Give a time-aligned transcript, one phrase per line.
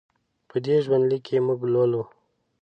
[0.49, 2.03] په دې ژوند لیک کې موږ لولو.